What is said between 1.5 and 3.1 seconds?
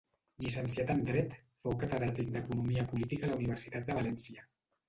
fou catedràtic d'economia